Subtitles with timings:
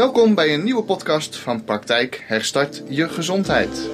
[0.00, 3.88] Welkom bij een nieuwe podcast van Praktijk Herstart Je Gezondheid.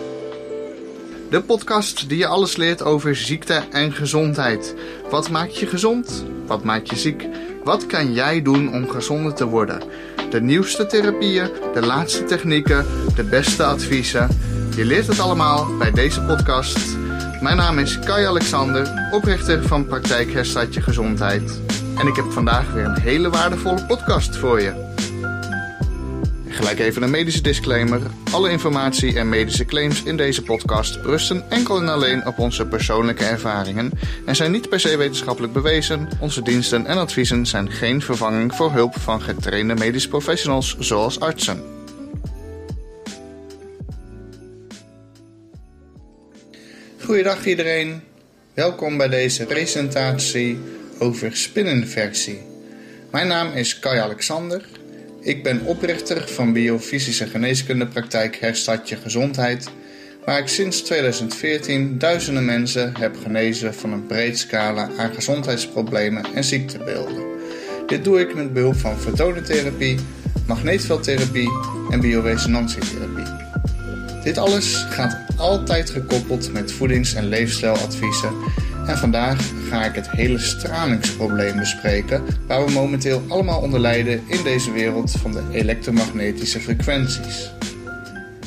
[1.31, 4.75] De podcast die je alles leert over ziekte en gezondheid.
[5.11, 6.25] Wat maakt je gezond?
[6.47, 7.27] Wat maakt je ziek?
[7.65, 9.83] Wat kan jij doen om gezonder te worden?
[10.31, 14.29] De nieuwste therapieën, de laatste technieken, de beste adviezen.
[14.77, 16.97] Je leert het allemaal bij deze podcast.
[17.41, 21.61] Mijn naam is Kai Alexander, oprichter van Praktijk Herstart Je Gezondheid.
[21.99, 24.86] En ik heb vandaag weer een hele waardevolle podcast voor je.
[26.57, 28.01] Gelijk even een medische disclaimer.
[28.33, 33.25] Alle informatie en medische claims in deze podcast rusten enkel en alleen op onze persoonlijke
[33.25, 33.91] ervaringen
[34.27, 36.09] en zijn niet per se wetenschappelijk bewezen.
[36.21, 41.63] Onze diensten en adviezen zijn geen vervanging voor hulp van getrainde medische professionals zoals artsen.
[47.01, 48.01] Goeiedag iedereen.
[48.55, 50.59] Welkom bij deze presentatie
[50.99, 52.39] over spinninversie.
[53.11, 54.76] Mijn naam is Kai Alexander
[55.27, 59.71] ik ben oprichter van biofysische geneeskundepraktijk Herstart Je Gezondheid,
[60.25, 66.45] waar ik sinds 2014 duizenden mensen heb genezen van een breed scala aan gezondheidsproblemen en
[66.45, 67.25] ziektebeelden.
[67.87, 69.99] Dit doe ik met behulp van fotonentherapie,
[70.47, 71.51] magneetveldtherapie
[71.91, 73.45] en bioresonantietherapie.
[74.23, 78.35] Dit alles gaat altijd gekoppeld met voedings- en leefstijladviezen
[78.87, 84.43] en vandaag ga ik het hele stralingsprobleem bespreken, waar we momenteel allemaal onder lijden in
[84.43, 87.51] deze wereld van de elektromagnetische frequenties.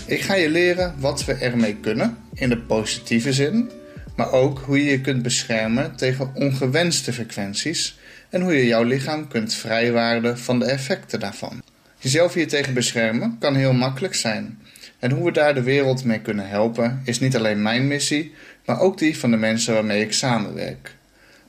[0.05, 3.69] Ik ga je leren wat we ermee kunnen, in de positieve zin,
[4.15, 7.97] maar ook hoe je je kunt beschermen tegen ongewenste frequenties
[8.29, 11.61] en hoe je jouw lichaam kunt vrijwaarden van de effecten daarvan.
[11.99, 14.59] Jezelf hier tegen beschermen kan heel makkelijk zijn.
[14.99, 18.33] En hoe we daar de wereld mee kunnen helpen is niet alleen mijn missie,
[18.69, 20.95] maar ook die van de mensen waarmee ik samenwerk.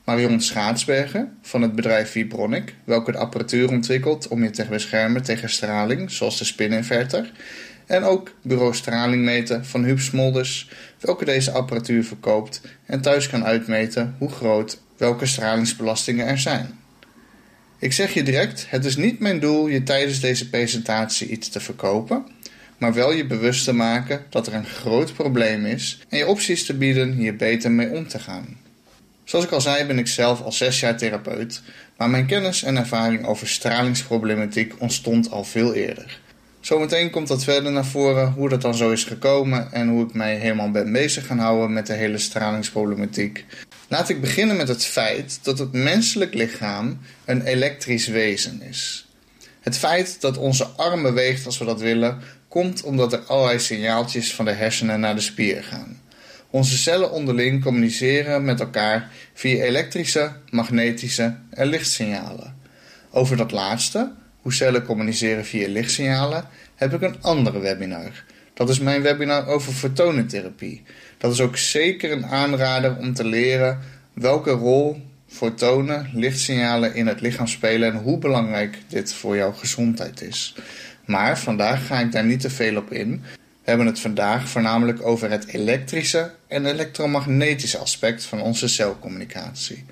[0.04, 5.50] Marion Schaatsberger van het bedrijf Vibronic, welke de apparatuur ontwikkelt om je te beschermen tegen
[5.50, 7.32] straling, zoals de spininverter.
[7.86, 14.14] En ook bureau stralingmeten van Huub Smolders, welke deze apparatuur verkoopt en thuis kan uitmeten
[14.18, 16.78] hoe groot welke stralingsbelastingen er zijn.
[17.78, 21.60] Ik zeg je direct, het is niet mijn doel je tijdens deze presentatie iets te
[21.60, 22.26] verkopen
[22.80, 26.66] maar wel je bewust te maken dat er een groot probleem is en je opties
[26.66, 28.58] te bieden hier beter mee om te gaan.
[29.24, 31.62] Zoals ik al zei ben ik zelf al zes jaar therapeut,
[31.96, 36.20] maar mijn kennis en ervaring over stralingsproblematiek ontstond al veel eerder.
[36.60, 40.14] Zometeen komt dat verder naar voren hoe dat dan zo is gekomen en hoe ik
[40.14, 43.44] mij helemaal ben bezig gaan houden met de hele stralingsproblematiek.
[43.88, 49.08] Laat ik beginnen met het feit dat het menselijk lichaam een elektrisch wezen is.
[49.60, 54.34] Het feit dat onze arm beweegt als we dat willen, komt omdat er allerlei signaaltjes
[54.34, 56.00] van de hersenen naar de spier gaan.
[56.50, 62.56] Onze cellen onderling communiceren met elkaar via elektrische, magnetische en lichtsignalen.
[63.10, 66.44] Over dat laatste, hoe cellen communiceren via lichtsignalen,
[66.74, 68.24] heb ik een andere webinar.
[68.54, 70.82] Dat is mijn webinar over fotonentherapie.
[71.18, 73.78] Dat is ook zeker een aanrader om te leren
[74.12, 80.22] welke rol fotonen, lichtsignalen in het lichaam spelen en hoe belangrijk dit voor jouw gezondheid
[80.22, 80.54] is.
[81.10, 83.22] Maar vandaag ga ik daar niet te veel op in.
[83.34, 89.84] We hebben het vandaag voornamelijk over het elektrische en elektromagnetische aspect van onze celcommunicatie.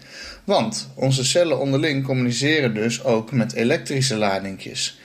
[0.44, 4.98] Want onze cellen onderling communiceren dus ook met elektrische ladingjes.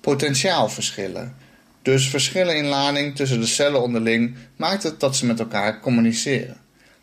[0.00, 1.34] Potentiaalverschillen.
[1.82, 6.56] Dus verschillen in lading tussen de cellen onderling maakt het dat ze met elkaar communiceren.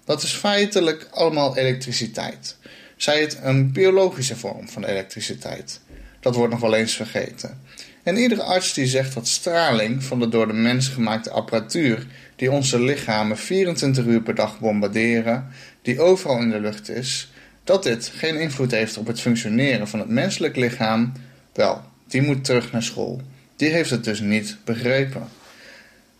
[0.05, 2.57] Dat is feitelijk allemaal elektriciteit.
[2.97, 5.81] Zij het een biologische vorm van elektriciteit.
[6.19, 7.61] Dat wordt nog wel eens vergeten.
[8.03, 12.05] En iedere arts die zegt dat straling van de door de mens gemaakte apparatuur
[12.35, 15.47] die onze lichamen 24 uur per dag bombarderen,
[15.81, 17.31] die overal in de lucht is,
[17.63, 21.11] dat dit geen invloed heeft op het functioneren van het menselijk lichaam,
[21.53, 23.21] wel, die moet terug naar school.
[23.55, 25.27] Die heeft het dus niet begrepen.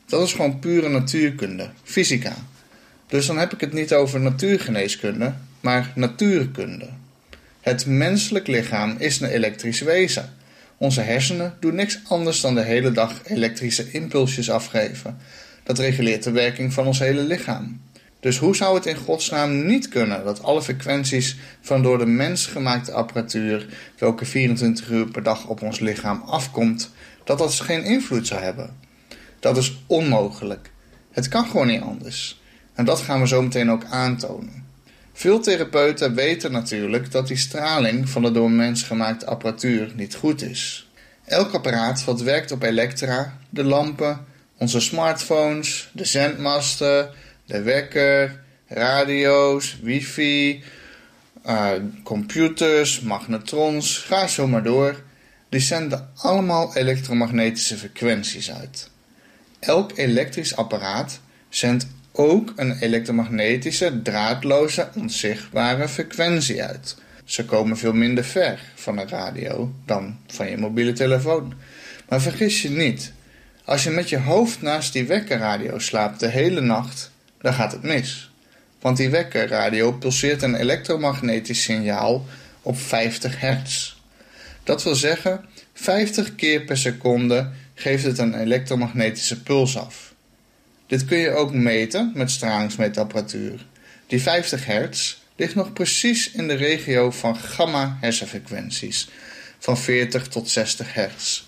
[0.05, 2.35] Dat is gewoon pure natuurkunde, fysica.
[3.07, 6.89] Dus dan heb ik het niet over natuurgeneeskunde, maar natuurkunde.
[7.61, 10.33] Het menselijk lichaam is een elektrisch wezen.
[10.83, 15.17] Onze hersenen doen niks anders dan de hele dag elektrische impulsjes afgeven.
[15.63, 17.81] Dat reguleert de werking van ons hele lichaam.
[18.19, 22.45] Dus hoe zou het in godsnaam niet kunnen dat alle frequenties van door de mens
[22.45, 26.91] gemaakte apparatuur, welke 24 uur per dag op ons lichaam afkomt,
[27.23, 28.75] dat dat geen invloed zou hebben?
[29.39, 30.71] Dat is onmogelijk.
[31.11, 32.41] Het kan gewoon niet anders.
[32.73, 34.62] En dat gaan we zo meteen ook aantonen.
[35.13, 40.41] Veel therapeuten weten natuurlijk dat die straling van de door mens gemaakte apparatuur niet goed
[40.41, 40.87] is.
[41.25, 44.25] Elk apparaat wat werkt op elektra, de lampen,
[44.57, 47.09] onze smartphones, de zendmasten,
[47.45, 50.63] de wekker, radio's, wifi,
[51.45, 51.71] uh,
[52.03, 55.01] computers, magnetrons, ga zo maar door.
[55.49, 58.89] die zenden allemaal elektromagnetische frequenties uit.
[59.59, 61.19] Elk elektrisch apparaat
[61.49, 66.95] zendt ook een elektromagnetische, draadloze, onzichtbare frequentie uit.
[67.25, 71.53] Ze komen veel minder ver van een radio dan van je mobiele telefoon.
[72.09, 73.13] Maar vergis je niet,
[73.65, 77.11] als je met je hoofd naast die wekkerradio slaapt de hele nacht,
[77.41, 78.31] dan gaat het mis.
[78.81, 82.25] Want die wekkerradio pulseert een elektromagnetisch signaal
[82.61, 83.95] op 50 hertz.
[84.63, 90.12] Dat wil zeggen, 50 keer per seconde geeft het een elektromagnetische puls af.
[90.93, 93.65] Dit kun je ook meten met stralingsmeetapparatuur.
[94.07, 99.09] Die 50 hertz ligt nog precies in de regio van gamma hersenfrequenties,
[99.59, 101.43] van 40 tot 60 hertz.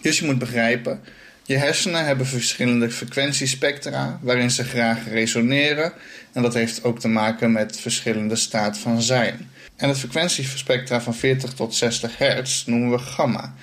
[0.00, 1.00] Dus je moet begrijpen,
[1.44, 5.92] je hersenen hebben verschillende frequentiespectra waarin ze graag resoneren
[6.32, 9.50] en dat heeft ook te maken met verschillende staat van zijn.
[9.76, 13.54] En het frequentiespectra van 40 tot 60 hertz noemen we gamma.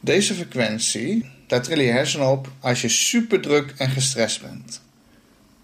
[0.00, 4.80] Deze frequentie, daar trillen je hersenen op als je super druk en gestrest bent.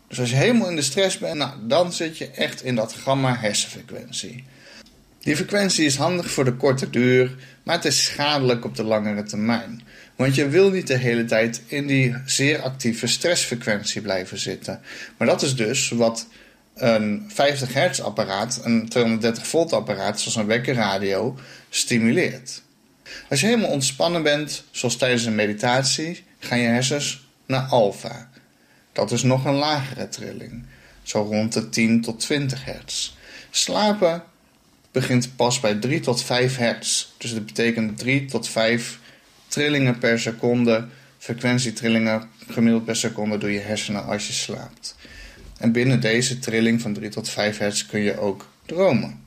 [0.08, 2.92] Dus als je helemaal in de stress bent, nou, dan zit je echt in dat
[2.92, 4.44] gamma hersenfrequentie.
[5.20, 9.22] Die frequentie is handig voor de korte duur, maar het is schadelijk op de langere
[9.22, 9.82] termijn.
[10.16, 14.80] Want je wil niet de hele tijd in die zeer actieve stressfrequentie blijven zitten.
[15.16, 16.26] Maar dat is dus wat
[16.74, 21.38] een 50 hertz apparaat, een 230 volt apparaat zoals een wekkerradio,
[21.68, 22.62] stimuleert.
[23.30, 28.28] Als je helemaal ontspannen bent, zoals tijdens een meditatie, gaan je hersens naar alfa.
[28.92, 30.64] Dat is nog een lagere trilling,
[31.02, 33.12] zo rond de 10 tot 20 hertz.
[33.50, 34.22] Slapen
[34.92, 37.06] begint pas bij 3 tot 5 hertz.
[37.18, 38.98] Dus dat betekent 3 tot 5
[39.48, 44.96] trillingen per seconde, frequentietrillingen gemiddeld per seconde door je hersenen als je slaapt.
[45.58, 49.24] En binnen deze trilling van 3 tot 5 hertz kun je ook dromen.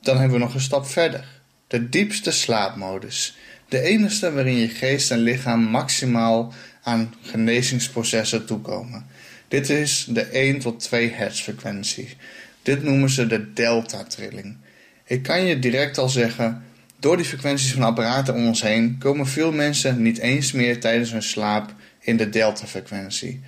[0.00, 1.41] Dan hebben we nog een stap verder.
[1.72, 3.36] De diepste slaapmodus.
[3.68, 6.52] De enige waarin je geest en lichaam maximaal
[6.82, 9.06] aan genezingsprocessen toekomen.
[9.48, 12.16] Dit is de 1 tot 2 hertz frequentie.
[12.62, 14.56] Dit noemen ze de delta-trilling.
[15.04, 16.64] Ik kan je direct al zeggen,
[16.98, 21.12] door die frequenties van apparaten om ons heen komen veel mensen niet eens meer tijdens
[21.12, 23.40] hun slaap in de delta-frequentie.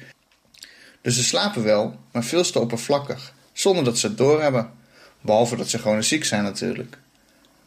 [1.00, 4.70] Dus ze slapen wel, maar veel te oppervlakkig, zonder dat ze het doorhebben.
[5.20, 7.02] Behalve dat ze gewoon ziek zijn natuurlijk.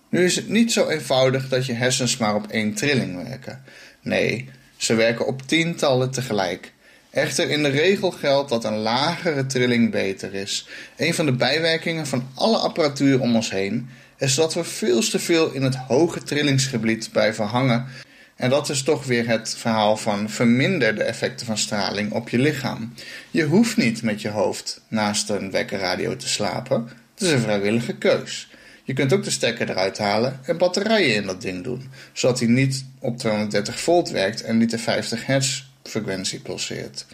[0.09, 3.63] Nu is het niet zo eenvoudig dat je hersens maar op één trilling werken.
[4.01, 6.71] Nee, ze werken op tientallen tegelijk.
[7.09, 10.67] Echter, in de regel geldt dat een lagere trilling beter is.
[10.97, 15.19] Een van de bijwerkingen van alle apparatuur om ons heen is dat we veel te
[15.19, 17.87] veel in het hoge trillingsgebied blijven hangen.
[18.35, 22.39] En dat is toch weer het verhaal van verminder de effecten van straling op je
[22.39, 22.93] lichaam.
[23.31, 26.89] Je hoeft niet met je hoofd naast een wekkerradio te slapen.
[27.13, 28.49] Het is een vrijwillige keus.
[28.87, 32.47] Je kunt ook de stekker eruit halen en batterijen in dat ding doen, zodat hij
[32.47, 37.05] niet op 230 volt werkt en niet de 50 hertz frequentie pulseert.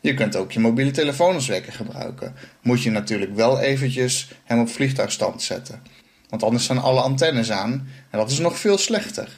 [0.00, 2.34] Je kunt ook je mobiele telefoon als wekker gebruiken.
[2.62, 5.82] Moet je natuurlijk wel eventjes hem op vliegtuigstand zetten.
[6.28, 9.28] Want anders staan alle antennes aan en dat is nog veel slechter.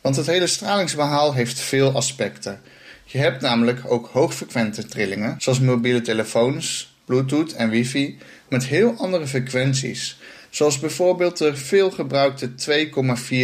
[0.00, 2.60] Want het hele stralingsbehaal heeft veel aspecten.
[3.04, 9.26] Je hebt namelijk ook hoogfrequente trillingen, zoals mobiele telefoons, Bluetooth en wifi, met heel andere
[9.26, 10.18] frequenties.
[10.50, 12.54] Zoals bijvoorbeeld de veelgebruikte 2,4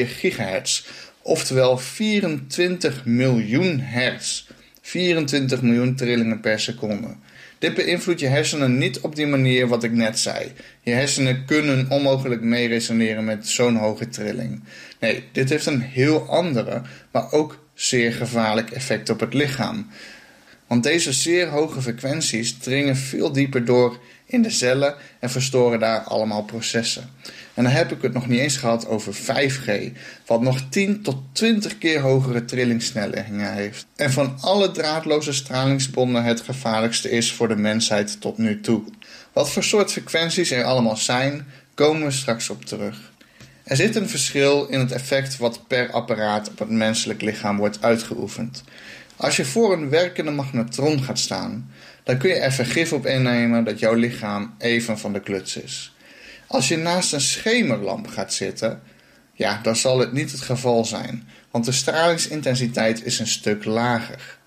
[0.07, 0.85] gigahertz,
[1.23, 4.47] oftewel 24 miljoen hertz.
[4.81, 7.15] 24 miljoen trillingen per seconde.
[7.59, 10.53] Dit beïnvloedt je hersenen niet op die manier wat ik net zei.
[10.81, 14.63] Je hersenen kunnen onmogelijk meeresoneren met zo'n hoge trilling.
[15.01, 19.91] Nee, dit heeft een heel andere, maar ook zeer gevaarlijk effect op het lichaam.
[20.67, 26.01] Want deze zeer hoge frequenties dringen veel dieper door in de cellen en verstoren daar
[26.01, 27.11] allemaal processen.
[27.55, 31.17] En dan heb ik het nog niet eens gehad over 5G, wat nog 10 tot
[31.33, 33.87] 20 keer hogere trillingssnelheden heeft.
[33.97, 38.83] En van alle draadloze stralingsbronnen het gevaarlijkste is voor de mensheid tot nu toe.
[39.33, 43.13] Wat voor soort frequenties er allemaal zijn, komen we straks op terug.
[43.63, 47.83] Er zit een verschil in het effect wat per apparaat op het menselijk lichaam wordt
[47.83, 48.65] uitgeoefend.
[49.17, 51.71] Als je voor een werkende magnetron gaat staan,
[52.07, 55.95] dan kun je er vergif op innemen dat jouw lichaam even van de kluts is.
[56.47, 58.83] Als je naast een schemerlamp gaat zitten,
[59.33, 64.39] ja, dan zal het niet het geval zijn, want de stralingsintensiteit is een stuk lager.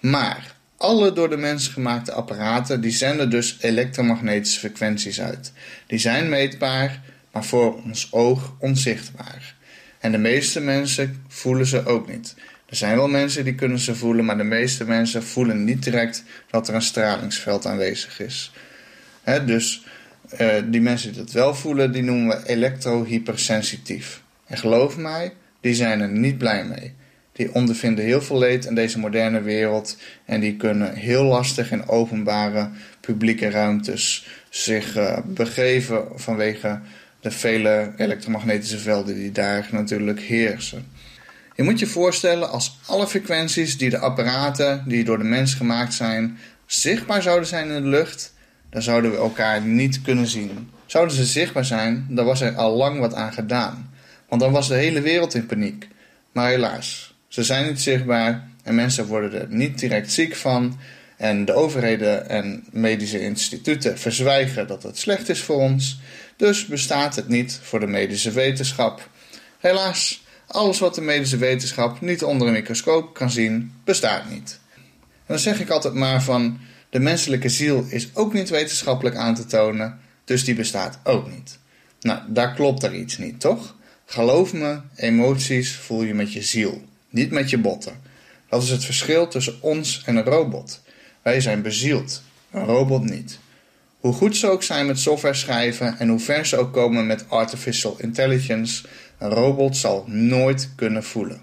[0.00, 5.52] Maar alle door de mens gemaakte apparaten die zenden dus elektromagnetische frequenties uit.
[5.86, 9.54] Die zijn meetbaar, maar voor ons oog onzichtbaar.
[9.98, 12.34] En de meeste mensen voelen ze ook niet.
[12.74, 16.24] Er zijn wel mensen die kunnen ze voelen, maar de meeste mensen voelen niet direct
[16.50, 18.52] dat er een stralingsveld aanwezig is.
[19.46, 19.84] dus
[20.40, 24.22] uh, die mensen die dat wel voelen, die noemen we elektrohypersensitief.
[24.46, 26.94] En geloof mij, die zijn er niet blij mee.
[27.32, 31.88] Die ondervinden heel veel leed in deze moderne wereld en die kunnen heel lastig in
[31.88, 36.80] openbare publieke ruimtes zich uh, begeven vanwege
[37.20, 40.93] de vele elektromagnetische velden die daar natuurlijk heersen.
[41.54, 45.94] Je moet je voorstellen als alle frequenties die de apparaten die door de mens gemaakt
[45.94, 48.32] zijn zichtbaar zouden zijn in de lucht,
[48.70, 50.70] dan zouden we elkaar niet kunnen zien.
[50.86, 53.92] Zouden ze zichtbaar zijn, dan was er al lang wat aan gedaan.
[54.28, 55.88] Want dan was de hele wereld in paniek.
[56.32, 60.78] Maar helaas, ze zijn niet zichtbaar en mensen worden er niet direct ziek van.
[61.16, 66.00] En de overheden en medische instituten verzwijgen dat het slecht is voor ons.
[66.36, 69.08] Dus bestaat het niet voor de medische wetenschap.
[69.58, 70.23] Helaas,
[70.54, 74.60] alles wat de medische wetenschap niet onder een microscoop kan zien, bestaat niet.
[74.74, 74.82] En
[75.26, 76.58] dan zeg ik altijd maar van
[76.90, 81.58] de menselijke ziel is ook niet wetenschappelijk aan te tonen, dus die bestaat ook niet.
[82.00, 83.74] Nou, daar klopt er iets niet, toch?
[84.06, 88.00] Geloof me, emoties voel je met je ziel, niet met je botten.
[88.48, 90.82] Dat is het verschil tussen ons en een robot.
[91.22, 93.38] Wij zijn bezield, een robot niet.
[94.00, 97.24] Hoe goed ze ook zijn met software schrijven en hoe ver ze ook komen met
[97.28, 98.84] artificial intelligence,
[99.24, 101.40] een robot zal nooit kunnen voelen.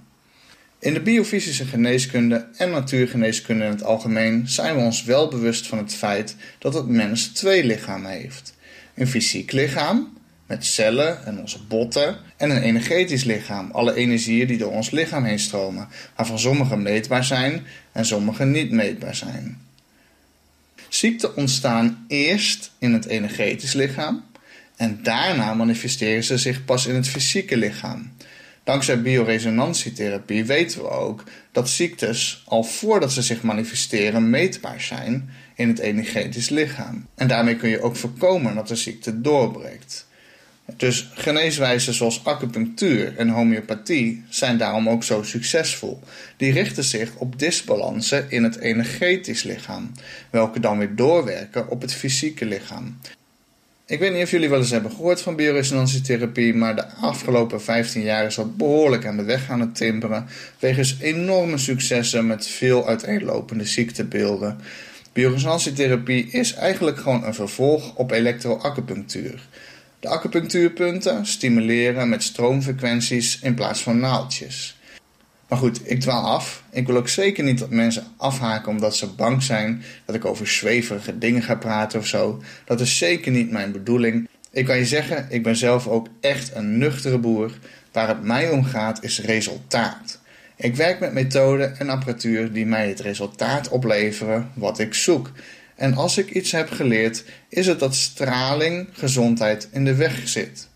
[0.79, 5.77] In de biofysische geneeskunde en natuurgeneeskunde in het algemeen zijn we ons wel bewust van
[5.77, 8.53] het feit dat het mens twee lichamen heeft:
[8.95, 14.57] een fysiek lichaam met cellen en onze botten en een energetisch lichaam, alle energieën die
[14.57, 19.61] door ons lichaam heen stromen, waarvan sommige meetbaar zijn en sommige niet meetbaar zijn.
[20.89, 24.23] Ziekten ontstaan eerst in het energetisch lichaam
[24.81, 28.11] en daarna manifesteren ze zich pas in het fysieke lichaam.
[28.63, 35.67] Dankzij bioresonantietherapie weten we ook dat ziektes al voordat ze zich manifesteren meetbaar zijn in
[35.67, 37.07] het energetisch lichaam.
[37.15, 40.07] En daarmee kun je ook voorkomen dat de ziekte doorbreekt.
[40.77, 45.99] Dus geneeswijzen zoals acupunctuur en homeopathie zijn daarom ook zo succesvol.
[46.37, 49.91] Die richten zich op disbalansen in het energetisch lichaam,
[50.29, 52.97] welke dan weer doorwerken op het fysieke lichaam.
[53.91, 58.01] Ik weet niet of jullie wel eens hebben gehoord van bioresonantietherapie, maar de afgelopen 15
[58.01, 60.27] jaar is dat behoorlijk aan de weg aan het timperen,
[60.59, 64.59] wegens enorme successen met veel uiteenlopende ziektebeelden.
[65.13, 69.47] Bioresonantietherapie is eigenlijk gewoon een vervolg op elektroacupunctuur.
[69.99, 74.79] De acupunctuurpunten stimuleren met stroomfrequenties in plaats van naaldjes.
[75.51, 76.63] Maar goed, ik dwaal af.
[76.69, 80.47] Ik wil ook zeker niet dat mensen afhaken omdat ze bang zijn dat ik over
[80.47, 82.41] zweverige dingen ga praten of zo.
[82.65, 84.29] Dat is zeker niet mijn bedoeling.
[84.51, 87.51] Ik kan je zeggen, ik ben zelf ook echt een nuchtere boer.
[87.91, 90.19] Waar het mij om gaat is resultaat.
[90.55, 95.31] Ik werk met methoden en apparatuur die mij het resultaat opleveren wat ik zoek.
[95.75, 100.69] En als ik iets heb geleerd, is het dat straling gezondheid in de weg zit.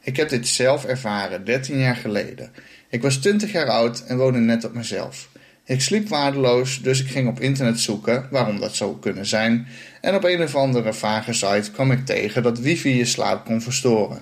[0.00, 2.52] Ik heb dit zelf ervaren 13 jaar geleden.
[2.92, 5.28] Ik was 20 jaar oud en woonde net op mezelf.
[5.64, 9.66] Ik sliep waardeloos, dus ik ging op internet zoeken waarom dat zou kunnen zijn.
[10.00, 13.62] En op een of andere vage site kwam ik tegen dat wifi je slaap kon
[13.62, 14.20] verstoren.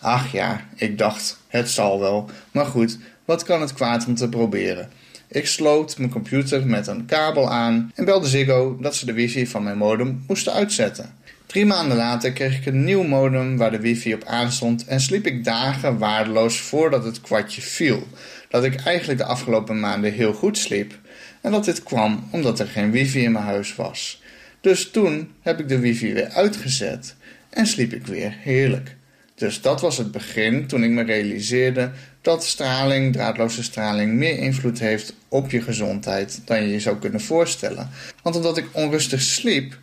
[0.00, 2.30] Ach ja, ik dacht, het zal wel.
[2.50, 4.88] Maar goed, wat kan het kwaad om te proberen?
[5.28, 9.46] Ik sloot mijn computer met een kabel aan en belde Ziggo dat ze de wifi
[9.46, 11.14] van mijn modem moesten uitzetten.
[11.48, 15.26] Drie maanden later kreeg ik een nieuw modem waar de wifi op aanstond en sliep
[15.26, 18.06] ik dagen waardeloos voordat het kwartje viel.
[18.48, 20.98] Dat ik eigenlijk de afgelopen maanden heel goed sliep
[21.40, 24.22] en dat dit kwam omdat er geen wifi in mijn huis was.
[24.60, 27.14] Dus toen heb ik de wifi weer uitgezet
[27.50, 28.96] en sliep ik weer heerlijk.
[29.34, 31.90] Dus dat was het begin toen ik me realiseerde
[32.22, 37.20] dat straling, draadloze straling, meer invloed heeft op je gezondheid dan je je zou kunnen
[37.20, 37.90] voorstellen.
[38.22, 39.78] Want omdat ik onrustig sliep,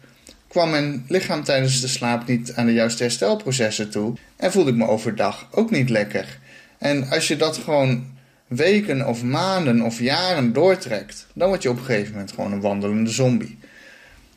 [0.48, 4.78] kwam mijn lichaam tijdens de slaap niet aan de juiste herstelprocessen toe en voelde ik
[4.78, 6.40] me overdag ook niet lekker.
[6.78, 8.06] En als je dat gewoon
[8.48, 12.62] weken of maanden of jaren doortrekt, dan word je op een gegeven moment gewoon een
[12.62, 13.58] wandelende zombie.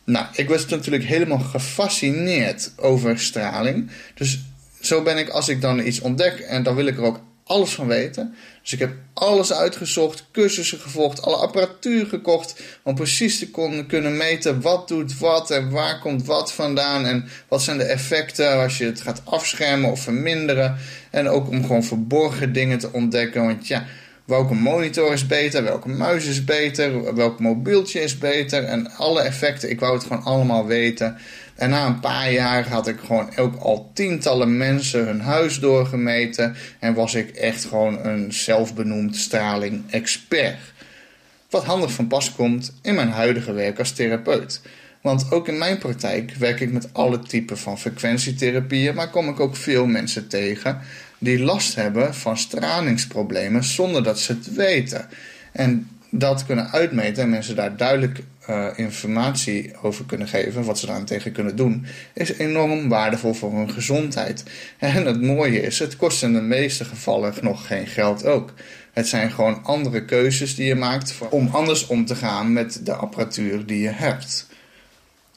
[0.05, 3.91] Nou, ik was natuurlijk helemaal gefascineerd over straling.
[4.15, 4.41] Dus
[4.81, 7.75] zo ben ik als ik dan iets ontdek en dan wil ik er ook alles
[7.75, 8.35] van weten.
[8.63, 12.63] Dus ik heb alles uitgezocht, cursussen gevolgd, alle apparatuur gekocht.
[12.83, 17.07] Om precies te kunnen meten wat doet wat en waar komt wat vandaan.
[17.07, 20.77] En wat zijn de effecten als je het gaat afschermen of verminderen.
[21.11, 23.45] En ook om gewoon verborgen dingen te ontdekken.
[23.45, 23.87] Want ja,
[24.25, 28.65] welke monitor is beter, welke muis is beter, welk mobieltje is beter.
[28.65, 31.17] En alle effecten, ik wou het gewoon allemaal weten.
[31.59, 36.55] En na een paar jaar had ik gewoon ook al tientallen mensen hun huis doorgemeten.
[36.79, 40.59] En was ik echt gewoon een zelfbenoemd straling-expert.
[41.51, 44.61] Wat handig van pas komt in mijn huidige werk als therapeut.
[45.01, 49.41] Want ook in mijn praktijk werk ik met alle typen van frequentietherapieën, maar kom ik
[49.41, 50.81] ook veel mensen tegen
[51.19, 55.09] die last hebben van stralingsproblemen zonder dat ze het weten.
[55.53, 60.87] En dat kunnen uitmeten en mensen daar duidelijk uh, informatie over kunnen geven, wat ze
[60.87, 64.43] daar tegen kunnen doen, is enorm waardevol voor hun gezondheid.
[64.79, 68.53] En het mooie is, het kost in de meeste gevallen nog geen geld ook.
[68.93, 72.95] Het zijn gewoon andere keuzes die je maakt om anders om te gaan met de
[72.95, 74.47] apparatuur die je hebt.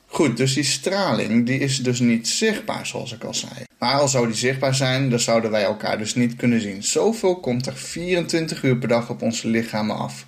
[0.05, 3.51] Goed, dus die straling die is dus niet zichtbaar, zoals ik al zei.
[3.79, 6.83] Maar al zou die zichtbaar zijn, dan zouden wij elkaar dus niet kunnen zien.
[6.83, 10.25] Zoveel komt er 24 uur per dag op onze lichamen af.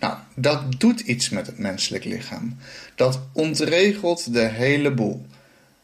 [0.00, 2.56] Nou, dat doet iets met het menselijk lichaam.
[2.94, 5.26] Dat ontregelt de hele boel.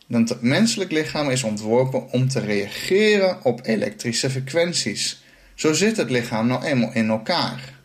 [0.06, 5.22] Want het menselijk lichaam is ontworpen om te reageren op elektrische frequenties.
[5.54, 7.80] Zo zit het lichaam nou eenmaal in elkaar.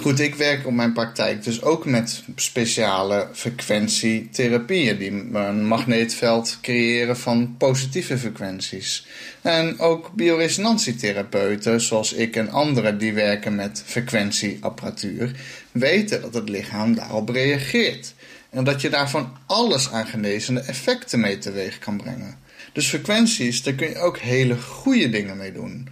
[0.00, 7.16] Goed, ik werk op mijn praktijk dus ook met speciale frequentietherapieën die een magneetveld creëren
[7.16, 9.06] van positieve frequenties.
[9.42, 15.32] En ook bioresonantietherapeuten, zoals ik en anderen die werken met frequentieapparatuur,
[15.72, 18.14] weten dat het lichaam daarop reageert.
[18.50, 22.38] En dat je daarvan alles aan genezende effecten mee teweeg kan brengen.
[22.72, 25.88] Dus frequenties, daar kun je ook hele goede dingen mee doen.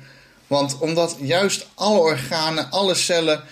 [0.47, 3.43] Want omdat juist alle organen, alle cellen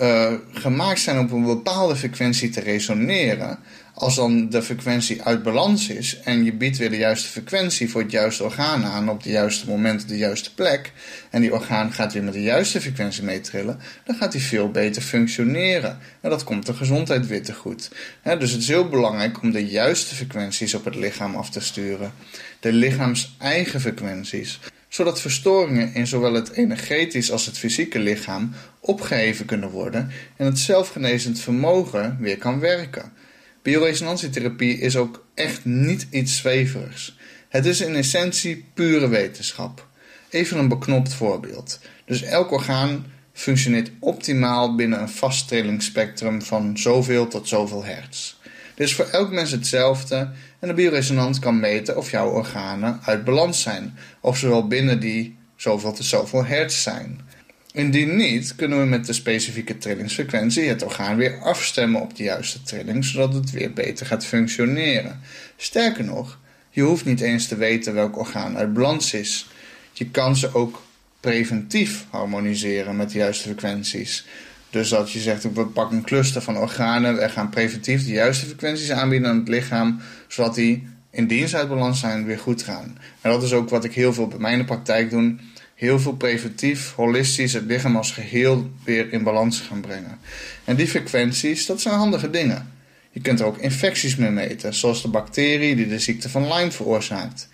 [0.00, 3.58] uh, gemaakt zijn op een bepaalde frequentie te resoneren,
[4.00, 8.02] als dan de frequentie uit balans is en je biedt weer de juiste frequentie voor
[8.02, 10.92] het juiste orgaan aan op het juiste moment op de juiste plek
[11.30, 15.02] en die orgaan gaat weer met de juiste frequentie meetrillen, dan gaat die veel beter
[15.02, 15.98] functioneren.
[16.20, 17.90] En dat komt de gezondheid weer te goed.
[18.22, 22.12] dus het is heel belangrijk om de juiste frequenties op het lichaam af te sturen.
[22.60, 29.46] De lichaams eigen frequenties zodat verstoringen in zowel het energetisch als het fysieke lichaam opgeheven
[29.46, 33.19] kunnen worden en het zelfgenezend vermogen weer kan werken.
[33.62, 37.16] Bioresonantietherapie is ook echt niet iets zweverigs.
[37.48, 39.86] Het is in essentie pure wetenschap.
[40.30, 41.80] Even een beknopt voorbeeld.
[42.04, 48.34] Dus elk orgaan functioneert optimaal binnen een vast trillingsspectrum van zoveel tot zoveel hertz.
[48.74, 53.24] Dit is voor elk mens hetzelfde en de bioresonant kan meten of jouw organen uit
[53.24, 57.20] balans zijn, of ze wel binnen die zoveel tot zoveel hertz zijn.
[57.72, 62.62] Indien niet, kunnen we met de specifieke trillingsfrequentie het orgaan weer afstemmen op de juiste
[62.62, 65.20] trilling, zodat het weer beter gaat functioneren.
[65.56, 66.38] Sterker nog,
[66.70, 69.48] je hoeft niet eens te weten welk orgaan uit balans is.
[69.92, 70.82] Je kan ze ook
[71.20, 74.26] preventief harmoniseren met de juiste frequenties.
[74.70, 78.46] Dus dat je zegt, we pakken een cluster van organen, we gaan preventief de juiste
[78.46, 82.98] frequenties aanbieden aan het lichaam, zodat die indien ze uit balans zijn weer goed gaan.
[83.20, 85.36] En dat is ook wat ik heel veel bij mijn praktijk doe
[85.80, 90.18] heel veel preventief, holistisch het lichaam als geheel weer in balans gaan brengen.
[90.64, 92.72] En die frequenties, dat zijn handige dingen.
[93.10, 96.70] Je kunt er ook infecties mee meten, zoals de bacterie die de ziekte van Lyme
[96.70, 97.48] veroorzaakt.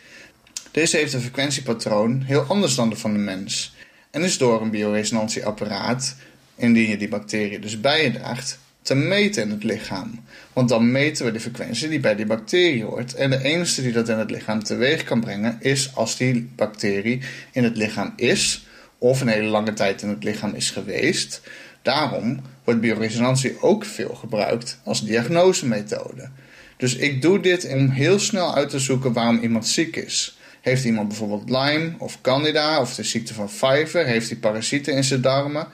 [0.71, 3.75] Deze heeft een frequentiepatroon heel anders dan de van de mens.
[4.11, 6.17] En is door een bioresonantieapparaat,
[6.57, 10.25] indien je die bacterie dus bij je draagt, te meten in het lichaam.
[10.53, 13.15] Want dan meten we de frequentie die bij die bacterie hoort.
[13.15, 17.21] En de enige die dat in het lichaam teweeg kan brengen is als die bacterie
[17.53, 18.67] in het lichaam is
[18.99, 21.41] of een hele lange tijd in het lichaam is geweest.
[21.83, 26.29] Daarom wordt bioresonantie ook veel gebruikt als diagnosemethode.
[26.77, 30.39] Dus ik doe dit om heel snel uit te zoeken waarom iemand ziek is.
[30.61, 34.07] Heeft iemand bijvoorbeeld Lyme of Candida of de ziekte van Pfeiffer?
[34.07, 35.69] Heeft hij parasieten in zijn darmen?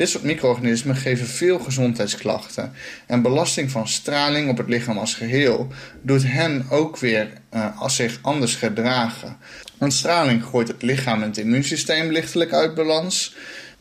[0.00, 2.72] Dit soort micro-organismen geven veel gezondheidsklachten.
[3.06, 5.68] En belasting van straling op het lichaam als geheel
[6.02, 9.36] doet hen ook weer uh, als zich anders gedragen.
[9.78, 13.34] Want straling gooit het lichaam en het immuunsysteem lichtelijk uit balans.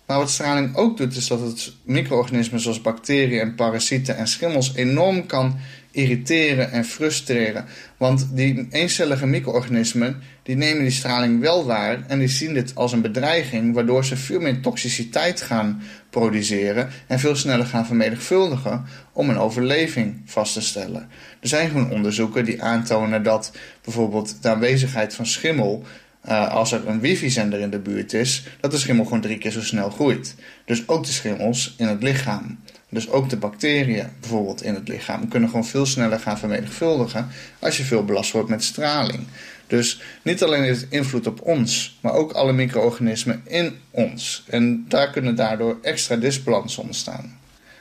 [0.06, 4.76] Maar wat straling ook doet, is dat het micro-organismen zoals bacteriën en parasieten en schimmels
[4.76, 5.60] enorm kan
[5.92, 7.66] irriteren en frustreren.
[7.98, 12.92] Want die eencellige micro-organismen die nemen die straling wel waar en die zien dit als
[12.92, 19.30] een bedreiging, waardoor ze veel meer toxiciteit gaan produceren en veel sneller gaan vermenigvuldigen om
[19.30, 21.08] een overleving vast te stellen.
[21.40, 23.52] Er zijn gewoon onderzoeken die aantonen dat
[23.84, 25.84] bijvoorbeeld de aanwezigheid van schimmel
[26.28, 29.52] uh, als er een wifi-zender in de buurt is, dat de schimmel gewoon drie keer
[29.52, 30.36] zo snel groeit.
[30.66, 32.60] Dus ook de schimmels in het lichaam.
[32.90, 37.28] Dus ook de bacteriën bijvoorbeeld in het lichaam kunnen gewoon veel sneller gaan vermenigvuldigen
[37.60, 39.28] als je veel belast wordt met straling.
[39.68, 44.44] Dus niet alleen heeft het invloed op ons, maar ook alle micro-organismen in ons.
[44.48, 47.38] En daar kunnen daardoor extra disbalansen ontstaan.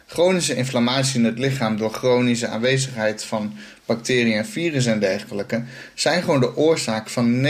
[0.07, 3.53] Chronische inflammatie in het lichaam door chronische aanwezigheid van
[3.87, 7.49] bacteriën en virussen en dergelijke zijn gewoon de oorzaak van 90%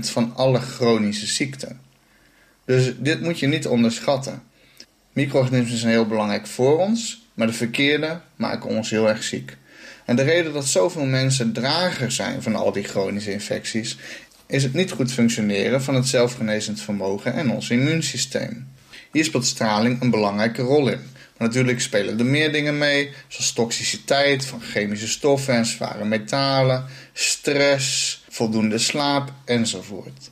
[0.00, 1.80] van alle chronische ziekten.
[2.64, 4.42] Dus dit moet je niet onderschatten.
[5.12, 9.56] Micro-organismen zijn heel belangrijk voor ons, maar de verkeerde maken ons heel erg ziek.
[10.04, 13.96] En de reden dat zoveel mensen drager zijn van al die chronische infecties,
[14.46, 18.68] is het niet goed functioneren van het zelfgenezend vermogen en ons immuunsysteem.
[19.12, 21.00] Hier speelt straling een belangrijke rol in.
[21.38, 26.86] Maar natuurlijk spelen er meer dingen mee, zoals toxiciteit van chemische stoffen en zware metalen,
[27.12, 30.30] stress, voldoende slaap enzovoort.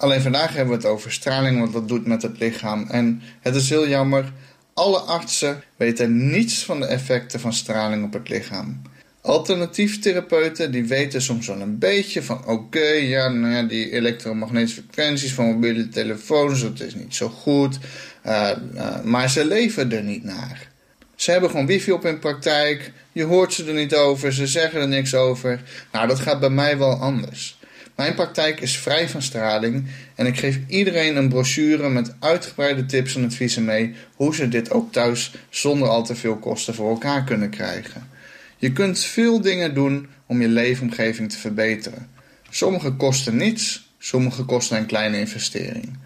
[0.00, 2.86] Alleen vandaag hebben we het over straling, wat dat doet met het lichaam.
[2.90, 4.32] En het is heel jammer,
[4.74, 8.82] alle artsen weten niets van de effecten van straling op het lichaam.
[9.22, 14.82] Alternatief therapeuten die weten soms wel een beetje van oké, ja, nou ja, die elektromagnetische
[14.82, 17.78] frequenties van mobiele telefoons, dat is niet zo goed.
[18.26, 20.68] Uh, uh, maar ze leven er niet naar.
[21.14, 24.80] Ze hebben gewoon wifi op hun praktijk, je hoort ze er niet over, ze zeggen
[24.80, 25.62] er niks over.
[25.92, 27.58] Nou, dat gaat bij mij wel anders.
[28.00, 33.14] Mijn praktijk is vrij van straling en ik geef iedereen een brochure met uitgebreide tips
[33.14, 37.24] en adviezen mee hoe ze dit ook thuis zonder al te veel kosten voor elkaar
[37.24, 38.08] kunnen krijgen.
[38.56, 42.10] Je kunt veel dingen doen om je leefomgeving te verbeteren.
[42.50, 45.98] Sommige kosten niets, sommige kosten een kleine investering.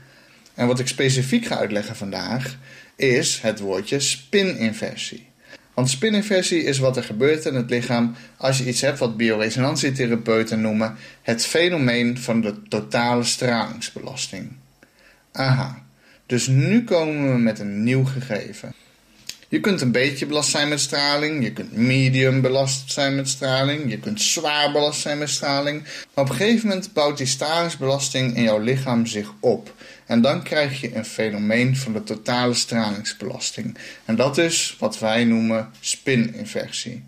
[0.54, 2.56] En wat ik specifiek ga uitleggen vandaag
[2.96, 5.26] is het woordje spininversie.
[5.74, 10.60] Want spininversie is wat er gebeurt in het lichaam als je iets hebt wat bioresonantietherapeuten
[10.60, 14.52] noemen het fenomeen van de totale stralingsbelasting.
[15.32, 15.82] Aha,
[16.26, 18.74] dus nu komen we met een nieuw gegeven.
[19.54, 23.90] Je kunt een beetje belast zijn met straling, je kunt medium belast zijn met straling,
[23.90, 25.82] je kunt zwaar belast zijn met straling.
[26.14, 29.74] Maar op een gegeven moment bouwt die stralingsbelasting in jouw lichaam zich op.
[30.06, 33.78] En dan krijg je een fenomeen van de totale stralingsbelasting.
[34.04, 37.02] En dat is wat wij noemen spininversie.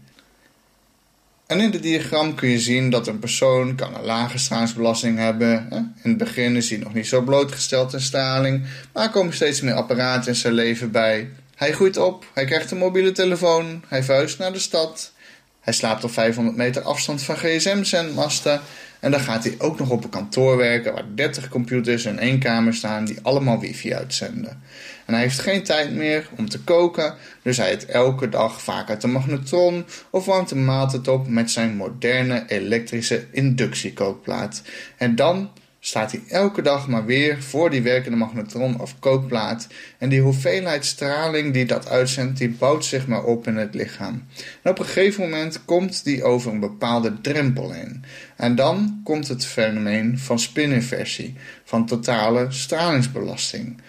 [1.46, 5.68] En in het diagram kun je zien dat een persoon kan een lage stralingsbelasting hebben.
[6.02, 9.60] In het begin is hij nog niet zo blootgesteld aan straling, maar er komen steeds
[9.60, 11.28] meer apparaten in zijn leven bij.
[11.56, 15.12] Hij groeit op, hij krijgt een mobiele telefoon, hij verhuist naar de stad.
[15.60, 18.60] Hij slaapt op 500 meter afstand van gsm-zendmasten.
[19.00, 22.38] En dan gaat hij ook nog op een kantoor werken waar 30 computers in één
[22.38, 24.62] kamer staan die allemaal wifi uitzenden.
[25.06, 28.88] En hij heeft geen tijd meer om te koken, dus hij eet elke dag vaak
[28.88, 34.62] uit de magnetron of warmt de maaltijd op met zijn moderne elektrische inductiekookplaat.
[34.96, 35.50] En dan
[35.86, 39.66] staat hij elke dag maar weer voor die werkende magnetron of kookplaat.
[39.98, 44.24] En die hoeveelheid straling die dat uitzendt, die bouwt zich maar op in het lichaam.
[44.62, 48.04] En op een gegeven moment komt die over een bepaalde drempel heen.
[48.36, 53.80] En dan komt het fenomeen van spininversie, van totale stralingsbelasting.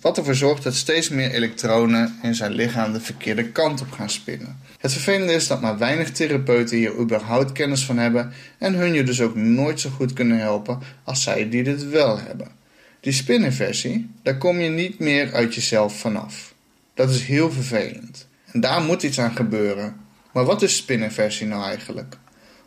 [0.00, 4.10] Wat ervoor zorgt dat steeds meer elektronen in zijn lichaam de verkeerde kant op gaan
[4.10, 4.58] spinnen.
[4.80, 9.02] Het vervelende is dat maar weinig therapeuten hier überhaupt kennis van hebben en hun je
[9.02, 12.48] dus ook nooit zo goed kunnen helpen als zij die dit wel hebben.
[13.00, 16.54] Die spininversie, daar kom je niet meer uit jezelf vanaf.
[16.94, 18.28] Dat is heel vervelend.
[18.52, 19.96] En daar moet iets aan gebeuren.
[20.32, 22.16] Maar wat is spininversie nou eigenlijk?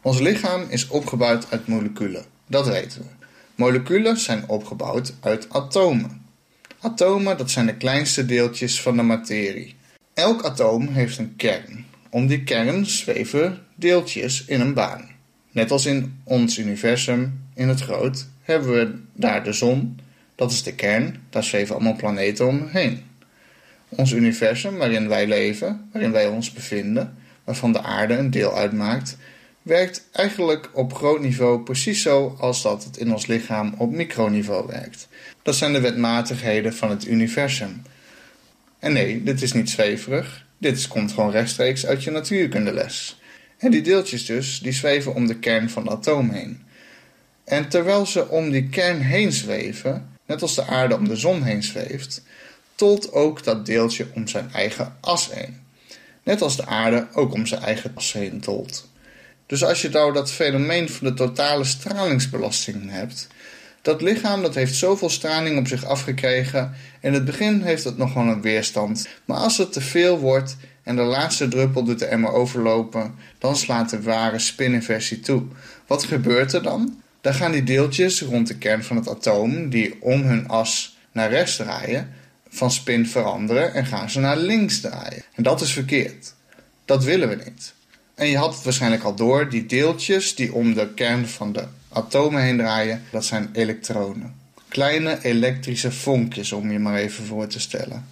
[0.01, 3.25] Ons lichaam is opgebouwd uit moleculen, dat weten we.
[3.55, 6.25] Moleculen zijn opgebouwd uit atomen.
[6.79, 9.75] Atomen, dat zijn de kleinste deeltjes van de materie.
[10.13, 11.85] Elk atoom heeft een kern.
[12.13, 15.09] Om die kern zweven deeltjes in een baan.
[15.51, 19.99] Net als in ons universum, in het groot, hebben we daar de zon,
[20.35, 23.03] dat is de kern, daar zweven allemaal planeten omheen.
[23.89, 29.17] Ons universum waarin wij leven, waarin wij ons bevinden, waarvan de aarde een deel uitmaakt,
[29.61, 34.67] werkt eigenlijk op groot niveau precies zo als dat het in ons lichaam op microniveau
[34.67, 35.07] werkt.
[35.41, 37.81] Dat zijn de wetmatigheden van het universum.
[38.79, 40.42] En nee, dit is niet zweverig.
[40.63, 43.19] Dit komt gewoon rechtstreeks uit je natuurkundeles.
[43.57, 46.63] En die deeltjes dus, die zweven om de kern van het atoom heen.
[47.43, 51.43] En terwijl ze om die kern heen zweven, net als de aarde om de zon
[51.43, 52.23] heen zweeft,
[52.75, 55.61] tolt ook dat deeltje om zijn eigen as heen.
[56.23, 58.87] Net als de aarde ook om zijn eigen as heen tolt.
[59.45, 63.27] Dus als je nou dat fenomeen van de totale stralingsbelasting hebt,
[63.83, 66.73] dat lichaam dat heeft zoveel straling op zich afgekregen.
[67.01, 69.07] In het begin heeft het nog wel een weerstand.
[69.25, 73.55] Maar als het te veel wordt en de laatste druppel doet de emmer overlopen, dan
[73.55, 75.43] slaat de ware spininversie toe.
[75.87, 77.01] Wat gebeurt er dan?
[77.21, 81.29] Dan gaan die deeltjes rond de kern van het atoom, die om hun as naar
[81.29, 82.13] rechts draaien,
[82.49, 85.23] van spin veranderen en gaan ze naar links draaien.
[85.35, 86.33] En dat is verkeerd.
[86.85, 87.73] Dat willen we niet.
[88.15, 91.63] En je had het waarschijnlijk al door, die deeltjes die om de kern van de
[91.93, 94.35] atomen heen draaien, dat zijn elektronen.
[94.67, 98.05] Kleine elektrische vonkjes, om je maar even voor te stellen.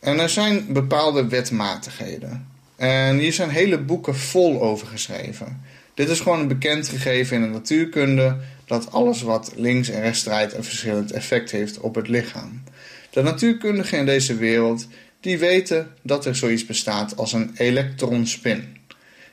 [0.00, 2.46] En er zijn bepaalde wetmatigheden.
[2.76, 5.60] En hier zijn hele boeken vol over geschreven.
[5.94, 10.22] Dit is gewoon een bekend gegeven in de natuurkunde dat alles wat links en rechts
[10.22, 12.62] draait een verschillend effect heeft op het lichaam.
[13.10, 14.86] De natuurkundigen in deze wereld
[15.20, 18.76] die weten dat er zoiets bestaat als een elektronspin.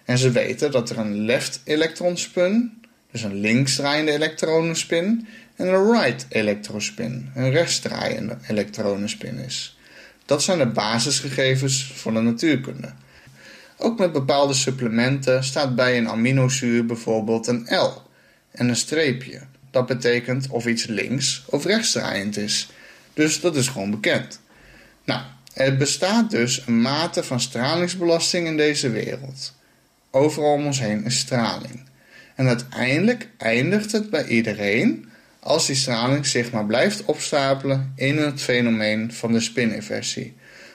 [0.06, 2.82] En ze weten dat er een left elektronspin,
[3.16, 9.78] dus een linksdraaiende elektronenspin, en een right elektrospin, een rechtsdraaiende elektronenspin is.
[10.26, 12.94] Dat zijn de basisgegevens van de natuurkunde.
[13.78, 18.02] Ook met bepaalde supplementen staat bij een aminozuur bijvoorbeeld een L
[18.52, 19.42] en een streepje.
[19.72, 22.68] Dat betekent of iets links of rechtsdraaiend is.
[23.14, 24.40] Dus dat is gewoon bekend.
[25.04, 25.22] Nou,
[25.54, 29.54] er bestaat dus een mate van stralingsbelasting in deze wereld.
[30.12, 31.94] Overal om ons heen is straling.
[32.36, 38.42] En uiteindelijk eindigt het bij iedereen als die straling zich maar blijft opstapelen in het
[38.42, 40.34] fenomeen van de spininversie,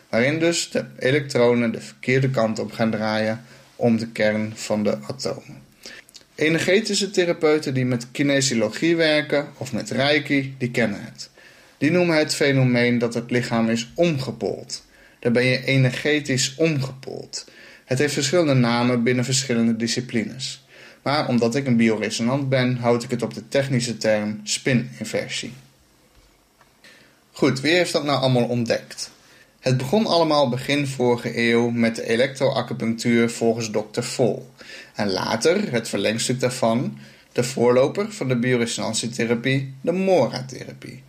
[0.09, 3.41] waarin dus de elektronen de verkeerde kant op gaan draaien
[3.77, 5.63] om de kern van de atomen.
[6.35, 11.31] Energetische therapeuten die met kinesiologie werken of met reiki, die kennen het.
[11.79, 14.85] Die noemen het fenomeen dat het lichaam is omgepold.
[15.19, 17.45] Daar ben je energetisch omgepold.
[17.85, 20.60] Het heeft verschillende namen binnen verschillende disciplines.
[21.03, 25.53] Maar omdat ik een bioresonant ben, houd ik het op de technische term spininversie.
[27.33, 29.11] Goed, wie heeft dat nou allemaal ontdekt?
[29.61, 34.01] Het begon allemaal begin vorige eeuw met de elektroacupunctuur volgens Dr.
[34.01, 34.51] Vol.
[34.95, 36.99] En later, het verlengstuk daarvan,
[37.33, 41.03] de voorloper van de bioresonantietherapie, de MORA-therapie.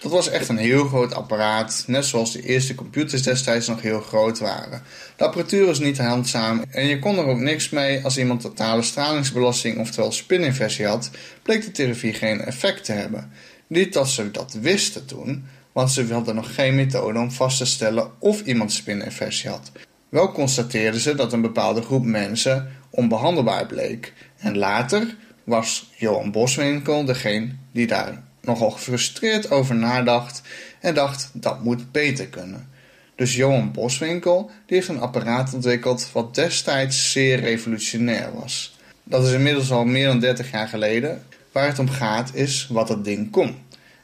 [0.00, 4.00] Dat was echt een heel groot apparaat, net zoals de eerste computers destijds nog heel
[4.00, 4.82] groot waren.
[5.16, 8.82] De apparatuur was niet handzaam en je kon er ook niks mee als iemand totale
[8.82, 11.10] stralingsbelasting, oftewel spininversie had,
[11.42, 13.30] bleek de therapie geen effect te hebben.
[13.66, 17.66] Niet dat ze dat wisten toen, want ze hadden nog geen methode om vast te
[17.66, 19.72] stellen of iemand spininversie had.
[20.08, 24.12] Wel constateerden ze dat een bepaalde groep mensen onbehandelbaar bleek.
[24.38, 30.42] En later was Johan Boswinkel degene die daar nogal gefrustreerd over nadacht
[30.80, 32.68] en dacht dat moet beter kunnen.
[33.14, 38.76] Dus Johan Boswinkel heeft een apparaat ontwikkeld wat destijds zeer revolutionair was.
[39.04, 41.22] Dat is inmiddels al meer dan 30 jaar geleden.
[41.52, 43.56] Waar het om gaat is wat het ding kon.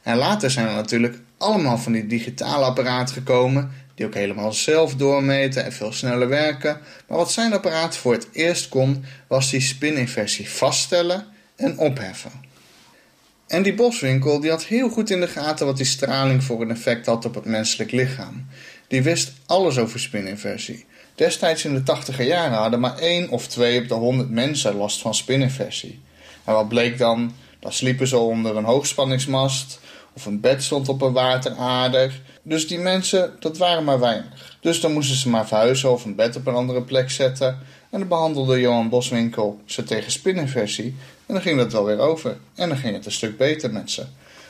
[0.03, 4.95] En later zijn er natuurlijk allemaal van die digitale apparaten gekomen die ook helemaal zelf
[4.95, 6.79] doormeten en veel sneller werken.
[7.07, 12.31] Maar wat zijn apparaat voor het eerst kon, was die spininversie vaststellen en opheffen.
[13.47, 16.71] En die boswinkel die had heel goed in de gaten wat die straling voor een
[16.71, 18.45] effect had op het menselijk lichaam.
[18.87, 20.85] Die wist alles over spininversie.
[21.15, 25.01] Destijds in de tachtiger jaren hadden maar één of twee op de honderd mensen last
[25.01, 26.01] van spininversie.
[26.43, 27.33] En wat bleek dan?
[27.59, 29.79] Dan sliepen ze onder een hoogspanningsmast
[30.13, 32.21] of een bed stond op een waterader.
[32.41, 34.57] Dus die mensen, dat waren maar weinig.
[34.61, 37.47] Dus dan moesten ze maar verhuizen of een bed op een andere plek zetten.
[37.89, 40.95] En dan behandelde Johan Boswinkel ze tegen spininversie.
[41.25, 42.37] En dan ging dat wel weer over.
[42.55, 44.05] En dan ging het een stuk beter met ze.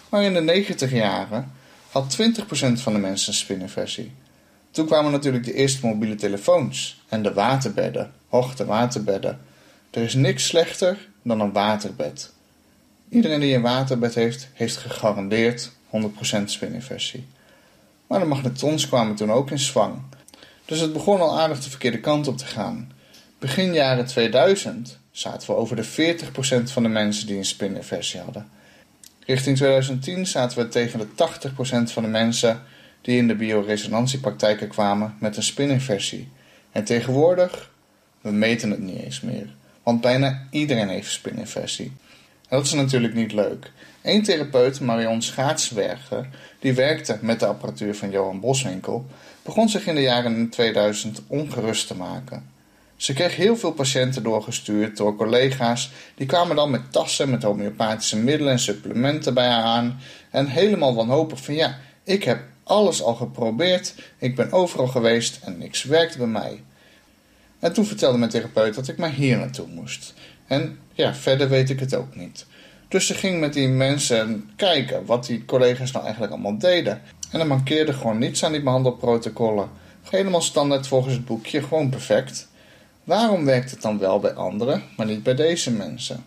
[0.10, 1.52] Maar in de 90 jaren
[1.92, 2.22] had 20%
[2.74, 4.12] van de mensen een spininversie.
[4.72, 9.40] Toen kwamen natuurlijk de eerste mobiele telefoons en de waterbedden, hoogte waterbedden.
[9.90, 12.34] Er is niks slechter dan een waterbed.
[13.10, 17.28] Iedereen die een waterbed heeft, heeft gegarandeerd 100% spininversie.
[18.08, 20.02] Maar de magnetons kwamen toen ook in zwang.
[20.66, 22.92] Dus het begon al aardig de verkeerde kant op te gaan.
[23.40, 28.49] Begin jaren 2000 zaten we over de 40% van de mensen die een spininversie hadden.
[29.25, 31.08] Richting 2010 zaten we tegen de
[31.88, 32.62] 80% van de mensen
[33.01, 36.30] die in de bioresonantiepraktijken kwamen met een spininversie.
[36.71, 37.71] En tegenwoordig,
[38.21, 39.47] we meten het niet eens meer.
[39.84, 41.91] Want bijna iedereen heeft spininversie.
[42.49, 43.71] En dat is natuurlijk niet leuk.
[44.01, 49.06] Eén therapeut, Marion Schaatsberger, die werkte met de apparatuur van Johan Boswinkel,
[49.41, 52.54] begon zich in de jaren 2000 ongerust te maken.
[52.96, 55.92] Ze kreeg heel veel patiënten doorgestuurd door collega's.
[56.16, 60.00] Die kwamen dan met tassen met homeopathische middelen en supplementen bij haar aan.
[60.32, 63.94] En helemaal wanhopig van ja, ik heb alles al geprobeerd.
[64.18, 66.64] Ik ben overal geweest en niks werkte bij mij.
[67.60, 70.14] En toen vertelde mijn therapeut dat ik maar hier naartoe moest.
[70.48, 72.46] En ja, verder weet ik het ook niet.
[72.88, 77.02] Dus ze ging met die mensen kijken wat die collega's nou eigenlijk allemaal deden.
[77.32, 79.70] En er mankeerde gewoon niets aan die behandelprotocollen.
[80.10, 82.48] Helemaal standaard volgens het boekje, gewoon perfect.
[83.06, 86.24] Waarom werkt het dan wel bij anderen, maar niet bij deze mensen?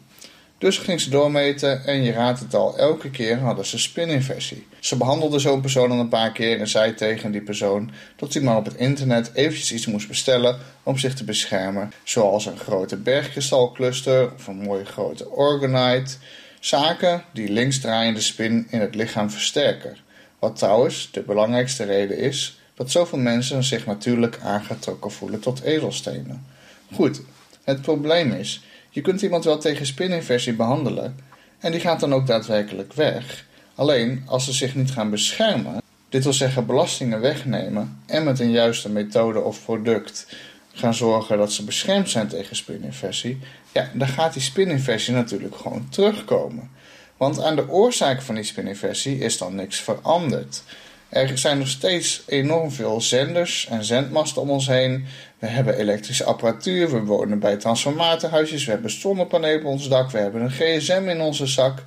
[0.58, 4.66] Dus ging ze doormeten en je raadt het al, elke keer hadden ze spininversie.
[4.80, 8.42] Ze behandelde zo'n persoon dan een paar keer en zei tegen die persoon dat hij
[8.42, 11.92] maar op het internet eventjes iets moest bestellen om zich te beschermen.
[12.04, 16.16] Zoals een grote bergkristalcluster of een mooie grote orgonite.
[16.60, 19.96] Zaken die linksdraaiende spin in het lichaam versterken.
[20.38, 26.56] Wat trouwens de belangrijkste reden is dat zoveel mensen zich natuurlijk aangetrokken voelen tot edelstenen.
[26.92, 27.20] Goed,
[27.64, 31.16] het probleem is, je kunt iemand wel tegen spininversie behandelen
[31.58, 33.46] en die gaat dan ook daadwerkelijk weg.
[33.74, 38.50] Alleen als ze zich niet gaan beschermen, dit wil zeggen belastingen wegnemen en met een
[38.50, 40.26] juiste methode of product
[40.72, 43.38] gaan zorgen dat ze beschermd zijn tegen spininfectie,
[43.72, 46.70] ja, dan gaat die spininfectie natuurlijk gewoon terugkomen.
[47.16, 50.62] Want aan de oorzaak van die spininfectie is dan niks veranderd.
[51.08, 55.06] Er zijn nog steeds enorm veel zenders en zendmasten om ons heen.
[55.38, 60.18] We hebben elektrische apparatuur, we wonen bij transformatorhuisjes, we hebben zonnepanelen op ons dak, we
[60.18, 61.84] hebben een gsm in onze zak.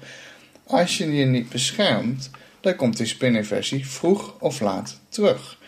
[0.67, 2.29] Als je je niet beschermt,
[2.61, 5.59] dan komt die spininfectie vroeg of laat terug.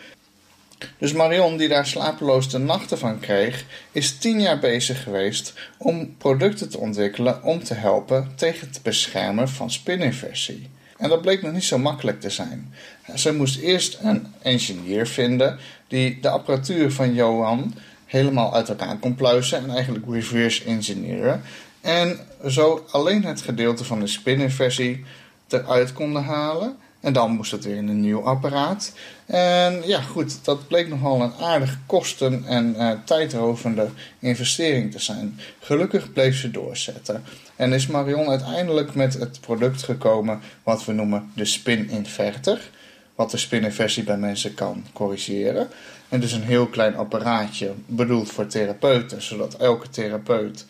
[0.98, 6.16] Dus Marion, die daar slapeloos de nachten van kreeg, is tien jaar bezig geweest om
[6.16, 10.70] producten te ontwikkelen om te helpen tegen het beschermen van spininfectie.
[10.98, 12.74] En dat bleek nog niet zo makkelijk te zijn.
[13.14, 15.58] Ze moest eerst een engineer vinden
[15.94, 21.42] die de apparatuur van Johan helemaal uit elkaar kon pluizen en eigenlijk reverse engineeren.
[21.80, 25.04] En zo alleen het gedeelte van de spininversie
[25.48, 26.76] eruit konden halen.
[27.00, 28.92] En dan moest het weer in een nieuw apparaat.
[29.26, 35.40] En ja, goed, dat bleek nogal een aardige kosten- en uh, tijdrovende investering te zijn.
[35.60, 37.24] Gelukkig bleef ze doorzetten.
[37.56, 42.70] En is Marion uiteindelijk met het product gekomen wat we noemen de spin-inverter.
[43.14, 45.68] Wat de spininversie bij mensen kan corrigeren.
[46.08, 50.66] En dus een heel klein apparaatje bedoeld voor therapeuten, zodat elke therapeut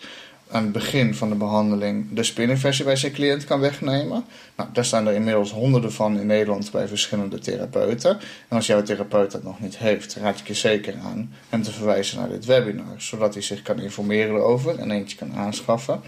[0.50, 4.24] aan het begin van de behandeling de spininversie bij zijn cliënt kan wegnemen.
[4.56, 8.10] Nou, daar staan er inmiddels honderden van in Nederland bij verschillende therapeuten.
[8.48, 11.72] En als jouw therapeut dat nog niet heeft, raad ik je zeker aan hem te
[11.72, 16.00] verwijzen naar dit webinar, zodat hij zich kan informeren erover en eentje kan aanschaffen.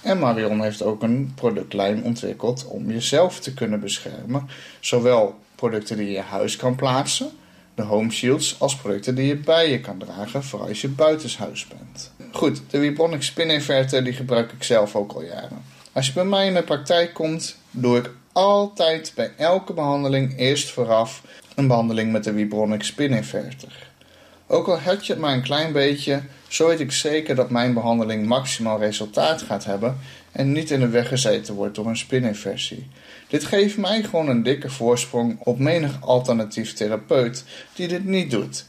[0.00, 4.48] En Marion heeft ook een productlijn ontwikkeld om jezelf te kunnen beschermen.
[4.80, 7.30] Zowel producten die je huis kan plaatsen,
[7.74, 11.66] de home shields, als producten die je bij je kan dragen voor als je buitenshuis
[11.66, 12.12] bent.
[12.32, 15.64] Goed, de Vibronic Spin Inverter die gebruik ik zelf ook al jaren.
[15.92, 20.70] Als je bij mij in mijn praktijk komt, doe ik altijd bij elke behandeling eerst
[20.70, 21.22] vooraf
[21.54, 23.88] een behandeling met de Vibronic Spin Inverter.
[24.46, 26.22] Ook al heb je het maar een klein beetje,
[26.54, 29.98] zo weet ik zeker dat mijn behandeling maximaal resultaat gaat hebben
[30.32, 32.88] en niet in de weg gezeten wordt door een spininversie.
[33.28, 38.64] Dit geeft mij gewoon een dikke voorsprong op menig alternatief therapeut die dit niet doet.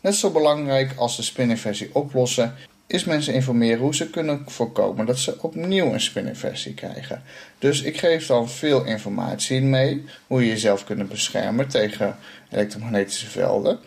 [0.00, 2.54] Net zo belangrijk als de spininversie oplossen
[2.86, 7.22] is mensen informeren hoe ze kunnen voorkomen dat ze opnieuw een spininversie krijgen.
[7.58, 12.16] Dus ik geef dan veel informatie mee hoe je jezelf kunt beschermen tegen
[12.50, 13.78] elektromagnetische velden.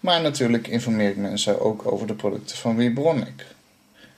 [0.00, 3.46] Maar natuurlijk informeer ik mensen ook over de producten van Vibronic.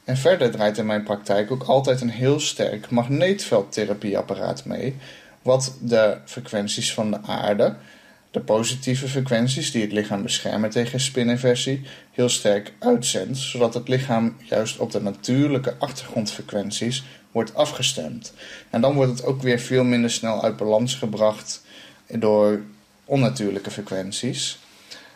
[0.05, 4.97] En verder draait in mijn praktijk ook altijd een heel sterk magneetveldtherapieapparaat mee,
[5.43, 7.75] wat de frequenties van de aarde,
[8.31, 14.37] de positieve frequenties die het lichaam beschermen tegen spininversie, heel sterk uitzendt, zodat het lichaam
[14.39, 18.33] juist op de natuurlijke achtergrondfrequenties wordt afgestemd.
[18.71, 21.63] En dan wordt het ook weer veel minder snel uit balans gebracht
[22.07, 22.61] door
[23.05, 24.59] onnatuurlijke frequenties.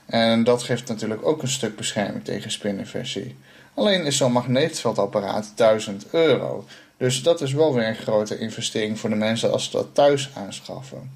[0.06, 3.36] En dat geeft natuurlijk ook een stuk bescherming tegen spininversie.
[3.74, 6.64] Alleen is zo'n magneetveldapparaat 1000 euro.
[6.96, 10.30] Dus dat is wel weer een grote investering voor de mensen als ze dat thuis
[10.34, 11.10] aanschaffen.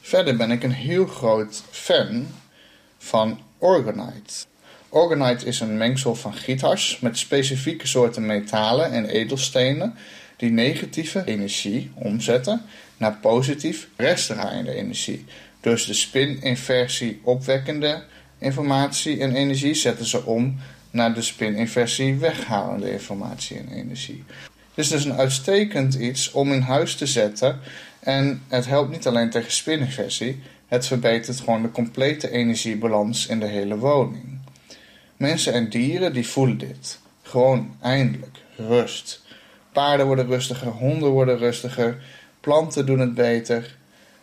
[0.00, 2.26] Verder ben ik een heel groot fan
[2.98, 4.44] van Orgonite.
[4.88, 9.94] Orgonite is een mengsel van giethars met specifieke soorten metalen en edelstenen
[10.36, 12.62] die negatieve energie omzetten
[12.96, 15.24] naar positief restdraaiende energie.
[15.66, 18.02] Dus de spin-inversie opwekkende
[18.38, 20.56] informatie en energie zetten ze om
[20.90, 24.24] naar de spin-inversie weghalende informatie en energie.
[24.74, 27.58] Dus het is een uitstekend iets om in huis te zetten.
[28.00, 33.46] En het helpt niet alleen tegen spininversie, het verbetert gewoon de complete energiebalans in de
[33.46, 34.38] hele woning.
[35.16, 36.98] Mensen en dieren die voelen dit.
[37.22, 39.22] Gewoon eindelijk rust.
[39.72, 42.02] Paarden worden rustiger, honden worden rustiger,
[42.40, 43.76] planten doen het beter.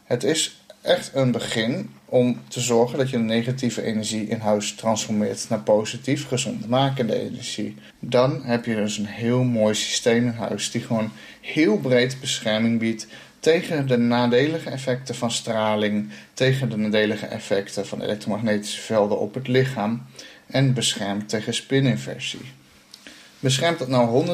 [0.03, 4.75] Het is echt een begin om te zorgen dat je de negatieve energie in huis
[4.75, 7.75] transformeert naar positief, gezondmakende energie.
[7.99, 12.79] Dan heb je dus een heel mooi systeem in huis die gewoon heel breed bescherming
[12.79, 13.07] biedt
[13.39, 19.47] tegen de nadelige effecten van straling, tegen de nadelige effecten van elektromagnetische velden op het
[19.47, 20.05] lichaam
[20.47, 22.51] en beschermt tegen spininversie.
[23.43, 24.25] Beschermt dat nou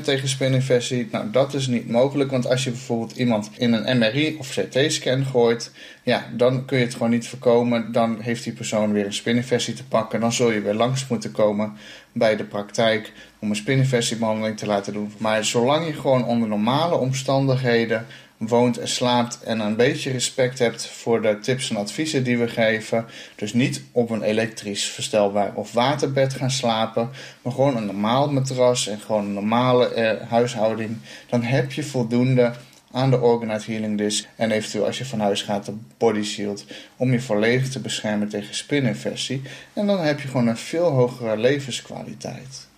[0.00, 1.08] 100% tegen spininfectie?
[1.10, 5.24] Nou, dat is niet mogelijk, want als je bijvoorbeeld iemand in een MRI of CT-scan
[5.24, 7.92] gooit, ja, dan kun je het gewoon niet voorkomen.
[7.92, 10.20] Dan heeft die persoon weer een spininfectie te pakken.
[10.20, 11.72] Dan zul je weer langs moeten komen
[12.12, 15.12] bij de praktijk om een spininfectiebehandeling te laten doen.
[15.16, 18.06] Maar zolang je gewoon onder normale omstandigheden
[18.48, 22.48] woont en slaapt en een beetje respect hebt voor de tips en adviezen die we
[22.48, 23.06] geven.
[23.34, 27.10] Dus niet op een elektrisch verstelbaar of waterbed gaan slapen,
[27.42, 30.96] maar gewoon een normaal matras en gewoon een normale eh, huishouding.
[31.28, 32.52] Dan heb je voldoende
[32.90, 36.64] aan de Orgonite Healing Disc en eventueel als je van huis gaat de Body Shield
[36.96, 39.42] om je volledig te beschermen tegen spininfectie.
[39.72, 42.68] En dan heb je gewoon een veel hogere levenskwaliteit.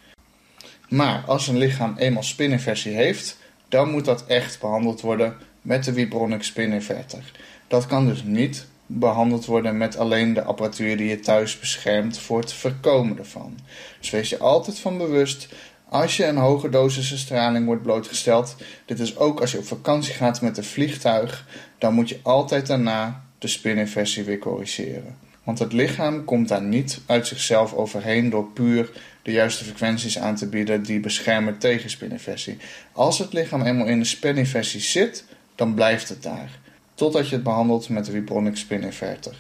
[0.89, 3.37] Maar als een lichaam eenmaal spininfectie heeft,
[3.69, 7.33] dan moet dat echt behandeld worden met de Vibronic Spininverter.
[7.69, 12.41] Dat kan dus niet behandeld worden met alleen de apparatuur die je thuis beschermt voor
[12.41, 13.59] het voorkomen ervan.
[14.01, 15.49] Dus wees je altijd van bewust
[15.89, 18.57] als je een hoge dosis straling wordt blootgesteld.
[18.85, 21.47] Dit is ook als je op vakantie gaat met een vliegtuig,
[21.79, 25.17] dan moet je altijd daarna de spininfectie weer corrigeren.
[25.45, 28.91] Want het lichaam komt daar niet uit zichzelf overheen door puur
[29.23, 32.57] de juiste frequenties aan te bieden die beschermen tegen spininfectie.
[32.93, 36.59] Als het lichaam eenmaal in de spininfectie zit, dan blijft het daar.
[36.95, 39.37] Totdat je het behandelt met de Vibronic Spininverter.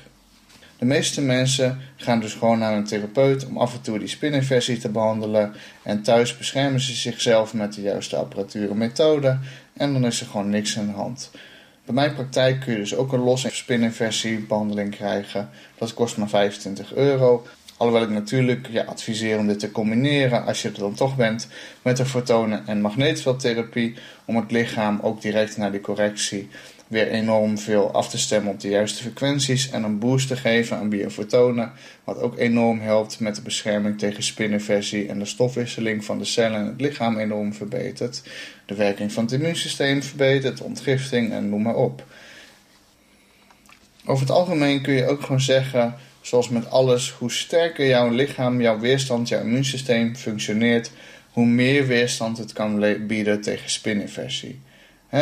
[0.82, 4.78] De meeste mensen gaan dus gewoon naar een therapeut om af en toe die spininfectie
[4.78, 5.54] te behandelen.
[5.82, 9.38] En thuis beschermen ze zichzelf met de juiste apparatuur en methode.
[9.72, 11.30] En dan is er gewoon niks aan de hand.
[11.84, 15.50] Bij mijn praktijk kun je dus ook een losse spininversiebehandeling krijgen.
[15.78, 17.46] Dat kost maar 25 euro.
[17.76, 21.48] Alhoewel ik natuurlijk ja, adviseer om dit te combineren, als je er dan toch bent,
[21.82, 23.94] met de fotonen- en magneetveldtherapie.
[24.24, 26.48] Om het lichaam ook direct naar die correctie
[26.92, 30.76] weer enorm veel af te stemmen op de juiste frequenties en een boost te geven
[30.76, 31.72] aan biofotonen,
[32.04, 36.60] wat ook enorm helpt met de bescherming tegen spininversie en de stofwisseling van de cellen
[36.60, 38.22] in het lichaam enorm verbetert,
[38.66, 42.04] de werking van het immuunsysteem verbetert, ontgifting en noem maar op.
[44.04, 48.60] Over het algemeen kun je ook gewoon zeggen, zoals met alles, hoe sterker jouw lichaam,
[48.60, 50.90] jouw weerstand, jouw immuunsysteem functioneert,
[51.30, 54.60] hoe meer weerstand het kan bieden tegen spininversie.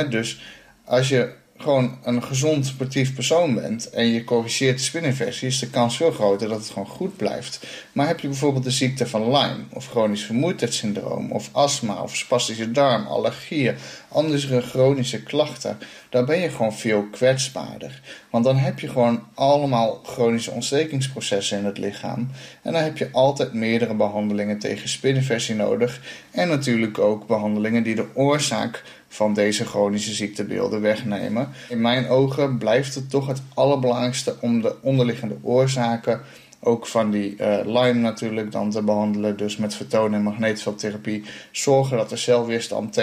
[0.08, 0.40] dus
[0.84, 5.70] als je gewoon een gezond sportief persoon bent en je corrigeert de spininfectie, is de
[5.70, 7.66] kans veel groter dat het gewoon goed blijft.
[7.92, 12.70] Maar heb je bijvoorbeeld de ziekte van Lyme, of chronisch vermoeidheidssyndroom, of astma, of spastische
[12.70, 13.76] darm, allergieën,
[14.08, 15.78] andere chronische klachten,
[16.10, 18.00] dan ben je gewoon veel kwetsbaarder.
[18.30, 22.30] Want dan heb je gewoon allemaal chronische ontstekingsprocessen in het lichaam.
[22.62, 26.00] En dan heb je altijd meerdere behandelingen tegen spininfectie nodig.
[26.30, 31.48] En natuurlijk ook behandelingen die de oorzaak van deze chronische ziektebeelden wegnemen.
[31.68, 36.20] In mijn ogen blijft het toch het allerbelangrijkste om de onderliggende oorzaken
[36.62, 39.36] ook van die uh, Lyme natuurlijk dan te behandelen.
[39.36, 41.24] Dus met vertonen en magneetveldtherapie.
[41.50, 42.98] Zorgen dat de celweerstand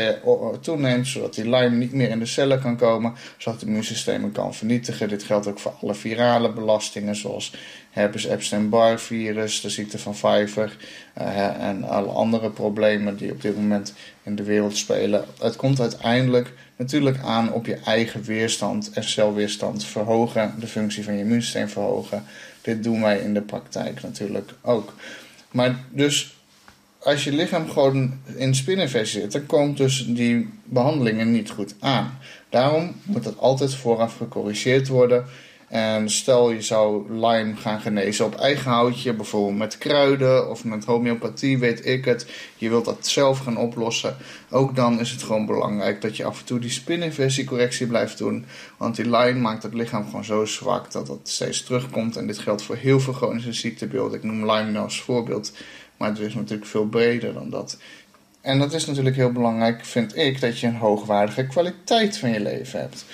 [0.62, 1.08] toeneemt.
[1.08, 3.14] Zodat die Lyme niet meer in de cellen kan komen.
[3.38, 5.10] Zodat het immuunsysteem kan vernietigen.
[5.10, 7.16] Dit geldt ook voor alle virale belastingen.
[7.16, 7.53] Zoals
[7.89, 10.78] herpes Epstein-Barr virus, de ziekte van Pfeiffer.
[11.22, 13.93] Uh, en alle andere problemen die op dit moment
[14.24, 15.26] in de wereld spelen.
[15.39, 20.55] Het komt uiteindelijk natuurlijk aan op je eigen weerstand en celweerstand verhogen.
[20.60, 22.24] De functie van je immuunsysteem verhogen.
[22.68, 24.93] Dit doen wij in de praktijk natuurlijk ook.
[25.51, 26.36] Maar dus
[26.99, 32.18] als je lichaam gewoon in spininfectie zit, dan komt dus die behandelingen niet goed aan.
[32.49, 35.26] Daarom moet dat altijd vooraf gecorrigeerd worden.
[35.68, 40.86] En stel je zou Lyme gaan genezen op eigen houtje, bijvoorbeeld met kruiden of met
[40.86, 42.28] homeopathie, weet ik het.
[42.55, 44.18] Je wilt dat zelf gaan oplossen.
[44.49, 48.45] Ook dan is het gewoon belangrijk dat je af en toe die spininversiecorrectie blijft doen.
[48.78, 52.18] Want die Lyme maakt het lichaam gewoon zo zwak dat het steeds terugkomt.
[52.18, 54.18] En dit geldt voor heel veel chronische ziektebeelden.
[54.18, 55.51] Ik noem Lyme nou als voorbeeld.
[55.97, 57.78] Maar het is natuurlijk veel breder dan dat.
[58.48, 62.39] En dat is natuurlijk heel belangrijk, vind ik, dat je een hoogwaardige kwaliteit van je
[62.39, 63.06] leven hebt.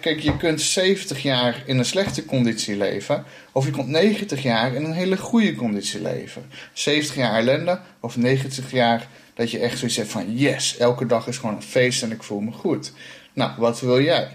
[0.00, 4.74] kijk, je kunt 70 jaar in een slechte conditie leven, of je kunt 90 jaar
[4.74, 6.50] in een hele goede conditie leven.
[6.72, 11.26] 70 jaar ellende, of 90 jaar dat je echt zoiets hebt van: yes, elke dag
[11.26, 12.92] is gewoon een feest en ik voel me goed.
[13.32, 14.28] Nou, wat wil jij?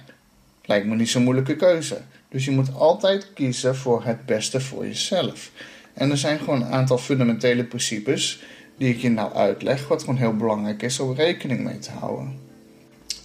[0.66, 2.02] Lijkt me niet zo'n moeilijke keuze.
[2.30, 5.52] Dus je moet altijd kiezen voor het beste voor jezelf.
[5.94, 8.40] En er zijn gewoon een aantal fundamentele principes
[8.78, 12.40] die ik je nou uitleg, wat gewoon heel belangrijk is om rekening mee te houden.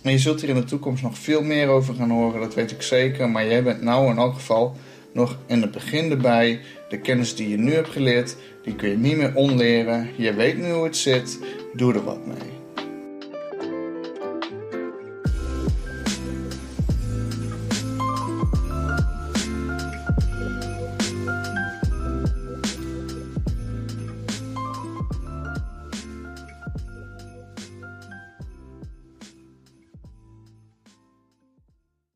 [0.03, 2.70] En je zult hier in de toekomst nog veel meer over gaan horen, dat weet
[2.70, 3.28] ik zeker.
[3.28, 4.76] Maar jij bent nou in elk geval
[5.12, 6.61] nog in het begin erbij.
[6.88, 10.09] De kennis die je nu hebt geleerd, die kun je niet meer onleren.
[10.16, 11.38] Je weet nu hoe het zit,
[11.74, 12.55] doe er wat mee.